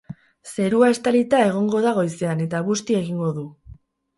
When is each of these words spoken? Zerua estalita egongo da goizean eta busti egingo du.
Zerua 0.51 0.87
estalita 0.93 1.41
egongo 1.49 1.81
da 1.85 1.93
goizean 1.99 2.41
eta 2.47 2.63
busti 2.71 2.99
egingo 3.03 3.33
du. 3.37 3.49